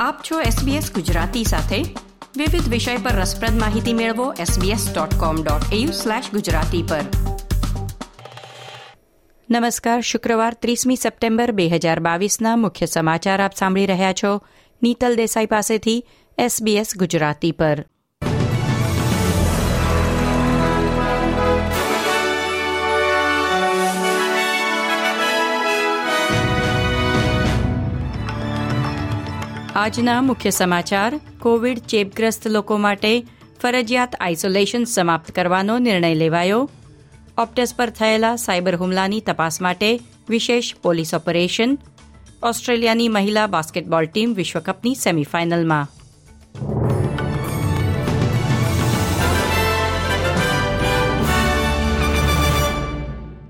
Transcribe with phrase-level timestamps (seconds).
[0.00, 1.82] આપ છો SBS ગુજરાતી સાથે.
[2.36, 7.00] વિવિધ વિષય પર રસપ્રદ માહિતી મેળવો sbs.com.au/gujarati પર.
[9.50, 14.42] નમસ્કાર, શુક્રવાર 30મી સપ્ટેમ્બર 2022ના મુખ્ય સમાચાર આપ સાંભળી રહ્યા છો.
[14.82, 16.06] નીતલ દેસાઈ પાસેથી
[16.40, 17.84] SBS ગુજરાતી પર.
[29.78, 33.26] આજના મુખ્ય સમાચાર, કોવિડ ચેપગ્રસ્ત લોકો માટે
[33.62, 36.70] ફરજિયાત આઇસોલેશન સમાપ્ત કરવાનો નિર્ણય લેવાયો.
[37.38, 41.78] ઓપ્ટસ પર થયેલા સાયબર હુમલાની તપાસ માટે વિશેષ પોલીસ ઓપરેશન.
[42.42, 45.86] ઓસ્ટ્રેલિયાની મહિલા બાસ્કેટબોલ ટીમ વિશ્વકપની સેમીફાઇનલમાં.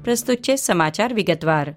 [0.05, 1.75] પ્રસ્તુત છે સમાચાર વિગતવાર.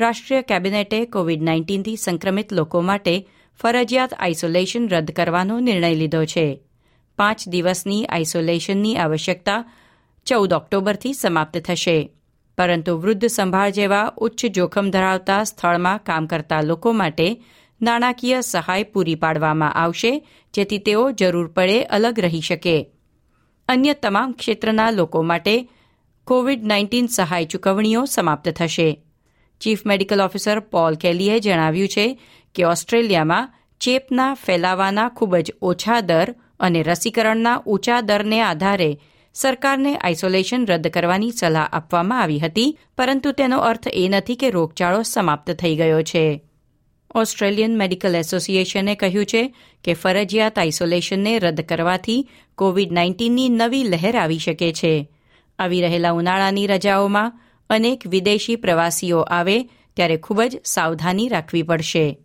[0.00, 6.60] રાષ્ટ્રીય કેબિનેટે કોવિડ નાઇન્ટીનથી સંક્રમિત લોકો માટે ફરજિયાત આઇસોલેશન રદ કરવાનો નિર્ણય લીધો છે.
[7.18, 9.64] પાંચ દિવસની આઇસોલેશનની આવશ્યકતા
[10.26, 12.12] ચૌદ ઓક્ટોબરથી સમાપ્ત થશે.
[12.58, 17.42] પરંતુ વૃદ્ધ સંભાળ જેવા ઉચ્ચ જોખમ ધરાવતા સ્થળમાં કામ કરતા લોકો માટે
[17.82, 22.90] નાણાકીય સહાય પૂરી પાડવામાં આવશે, જેથી તેઓ જરૂર પડે અલગ રહી શકે.
[23.68, 25.68] અન્ય તમામ ક્ષેત્રના લોકો માટે
[26.24, 29.02] કોવિડ નાઇન્ટીન સહાય ચૂકવણીઓ સમાપ્ત થશે.
[29.60, 32.20] ચીફ મેડિકલ ઓફિસર પોલ કેલીએ જણાવ્યું છે
[32.56, 39.00] કે ઓસ્ટ્રેલિયામાં ચેપના ફેલાવાના ખૂબ જ ઓછા દર અને રસીકરણના ઊંચા દરને આધારે
[39.34, 45.02] સરકારને આઇસોલેશન રદ કરવાની સલાહ આપવામાં આવી હતી, પરંતુ તેનો અર્થ એ નથી કે રોગચાળો
[45.02, 46.42] સમાપ્ત થઈ ગયો છે.
[47.14, 49.54] ઓસ્ટ્રેલિયન મેડિકલ એસોસિએશને કહ્યું છે
[49.84, 55.08] કે ફરજિયાત આઇસોલેશનને રદ કરવાથી કોવિડ નાઇન્ટીનની નવી લહેર આવી શકે છે.
[55.58, 59.62] આવી રહેલા ઉનાળાની રજાઓમાં અનેક વિદેશી પ્રવાસીઓ આવે
[59.96, 62.18] ત્યારે ખૂબ જ સાવધાની રાખવી પડશે.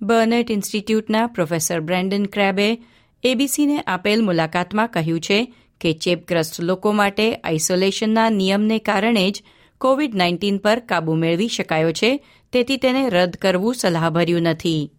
[0.00, 2.78] બર્નેટ ઇન્સ્ટિટ્યૂટના પ્રોફેસર બ્રેન્ડન ક્રેબે
[3.24, 9.42] એબીસીને આપેલ મુલાકાતમાં કહ્યું છે કે ચેપગ્રસ્ત લોકો માટે આઇસોલેશનના નિયમને કારણે જ
[9.78, 14.92] કોવિડ નાઇન્ટીન પર કાબૂ મેળવી શકાયો છે, તેથી તેને રદ કરવું સલાહભર્યું નથી.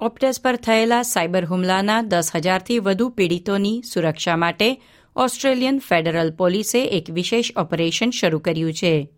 [0.00, 4.82] ઓપ્ટસ પર થયેલા સાયબર હુમલાના દસ હજારથી વધુ પીડિતોની સુરક્ષા માટે
[5.16, 9.08] ઓસ્ટ્રેલિયન ફેડરલ પોલીસે એક વિશેષ ઓપરેશન શરૂ કર્યું છે.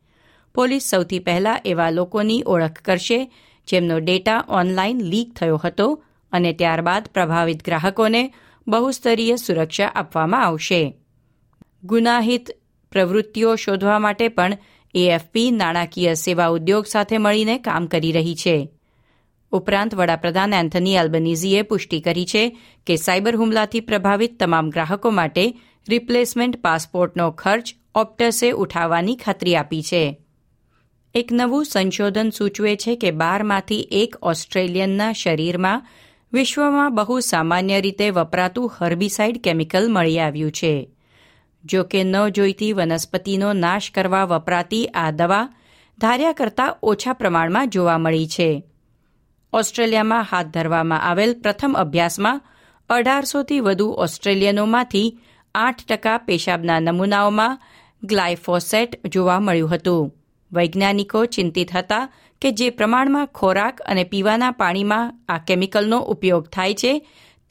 [0.55, 3.31] પોલીસ સૌથી પહેલા એવા લોકોની ઓળખ કરશે
[3.69, 8.35] જેમનો ડેટા ઓનલાઈન લીક થયો હતો અને ત્યારબાદ પ્રભાવિત ગ્રાહકોને
[8.69, 10.99] બહુસ્તરીય સુરક્ષા આપવામાં આવશે.
[11.85, 12.51] ગુનાહિત
[12.93, 14.57] પ્રવૃત્તિઓ શોધવા માટે પણ
[14.95, 18.69] એએફપી નાણાકીય સેવા ઉદ્યોગ સાથે મળીને કામ કરી રહી છે.
[19.53, 25.55] ઉપરાંત વડાપ્રધાન એન્થની એલ્બનીઝીએ પુષ્ટિ કરી છે કે સાયબર હુમલાથી પ્રભાવિત તમામ ગ્રાહકો માટે
[25.89, 30.24] રિપ્લેસમેન્ટ પાસપોર્ટનો ખર્ચ ઓપ્ટસે ઉઠાવવાની ખાતરી આપી છે.
[31.17, 35.87] એક નવું સંશોધન સૂચવે છે કે બારમાંથી એક ઓસ્ટ્રેલિયનના શરીરમાં
[36.33, 40.91] વિશ્વમાં બહુ સામાન્ય રીતે વપરાતું હર્બિસાઇડ કેમિકલ મળી આવ્યું છે.
[41.65, 45.49] જો કે ન જોઈતી વનસ્પતિનો નાશ કરવા વપરાતી આ દવા
[45.99, 48.65] ધાર્યા કરતાં ઓછા પ્રમાણમાં જોવા મળી છે.
[49.53, 52.41] ઓસ્ટ્રેલિયામાં હાથ ધરવામાં આવેલ પ્રથમ અભ્યાસમાં
[52.91, 55.19] અઢારસોથી વધુ ઓસ્ટ્રેલિયનોમાંથી
[55.55, 57.59] આઠ ટકા પેશાબના નમૂનાઓમાં
[58.03, 60.24] ગ્લાયફોસેટ જોવા મળ્યું હતું.
[60.55, 62.11] વૈજ્ઞાનિકો ચિંતિત હતા
[62.43, 66.93] કે જે પ્રમાણમાં ખોરાક અને પીવાના પાણીમાં આ કેમિકલનો ઉપયોગ થાય છે,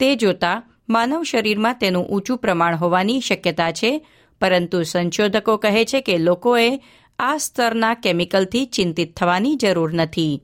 [0.00, 3.92] તે જોતા માનવ શરીરમાં તેનું ઊંચું પ્રમાણ હોવાની શક્યતા છે,
[4.40, 6.70] પરંતુ સંશોધકો કહે છે કે લોકોએ
[7.18, 10.34] આ સ્તરના કેમિકલથી ચિંતિત થવાની જરૂર નથી.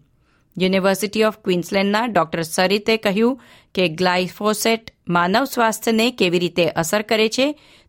[0.56, 3.40] યુનિવર્સિટી ઓફ ક્વીન્સલેન્ડના ડોક્ટર સરિતે કહ્યું
[3.74, 7.46] કે ગ્લાયફોસેટ માનવ સ્વાસ્થ્યને કેવી રીતે અસર કરે છે,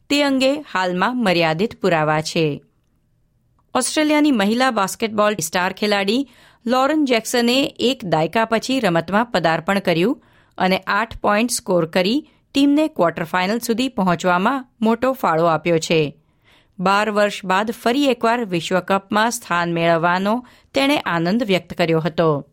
[0.09, 2.45] તે અંગે હાલમાં મર્યાદિત પુરાવા છે.
[3.75, 6.29] ઓસ્ટ્રેલિયાની મહિલા બાસ્કેટબોલ સ્ટાર ખેલાડી
[6.65, 10.23] લોરન જેક્સને એક દાયકા પછી રમતમાં પદાર્પણ કર્યું
[10.57, 16.17] અને આઠ પોઈન્ટ સ્કોર કરી ટીમને ક્વાર્ટર ફાઇનલ સુધી પહોંચવામાં મોટો ફાળો આપ્યો છે.
[16.79, 22.47] બાર વર્ષ બાદ ફરી એકવાર વિશ્વકપમાં સ્થાન મેળવવાનો તેણે આનંદ વ્યક્ત કર્યો હતો.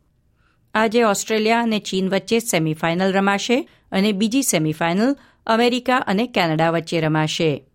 [0.75, 5.17] આજે ઓસ્ટ્રેલિયા અને ચીન વચ્ચે સેમીફાઇનલ રમાશે અને બીજી સેમીફાઇનલ
[5.47, 7.68] અમેરિકા અને કેનેડા વચ્ચે રમાશે.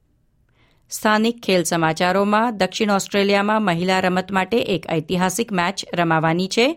[0.91, 6.67] સ્થાનિક ખેલ સમાચારોમાં દક્ષિણ ઓસ્ટ્રેલિયામાં મહિલા રમત માટે એક ઐતિહાસિક મેચ રમાવાની છે.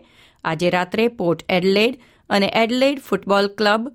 [0.43, 1.99] આજે રાત્રે પોર્ટ એડલેડ
[2.29, 3.87] અને Adelaide football club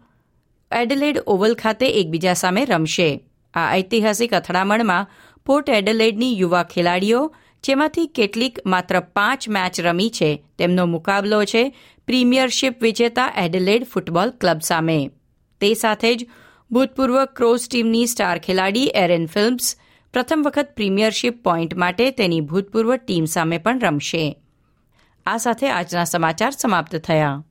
[0.72, 3.10] Adelaide Oval ખાતે એકબીજા સામે રમશે.
[3.54, 5.10] આ ઐતિહાસિક અથડામણમાં
[5.46, 7.20] પોર્ટ એડલેડની યુવા ખેલાડીઓ,
[7.64, 11.62] જેમાંથી કેટલીક માત્ર પાંચ મેચ રમી છે, તેમનો મુકાબલો છે
[12.06, 14.98] પ્રીમિયરશિપ વિજેતા એડલેડ ફૂટબોલ ક્લબ સામે.
[15.60, 16.28] તે સાથે જ
[16.70, 19.76] ભૂતપૂર્વ ક્રોસ ટીમની સ્ટાર ખેલાડી એરેન ફિલ્મ્સ
[20.12, 24.36] પ્રથમ વખત પ્રીમિયરશીપ પોઈન્ટ માટે તેની ભૂતપૂર્વ ટીમ સામે પણ રમશે.
[25.26, 27.42] આ સાથે આજના સમાચાર સમાપ્ત થયા.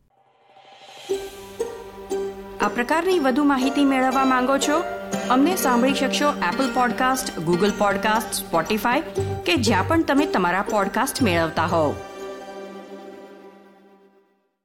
[2.61, 4.83] આ પ્રકારની વધુ માહિતી મેળવવા માંગો છો?
[5.29, 9.01] અમને સાંભળી શકશો Apple podcast Google podcast Spotify
[9.45, 11.95] કે જ્યાં પણ તમે તમારા પોડકાસ્ટ મેળવતા હોવ.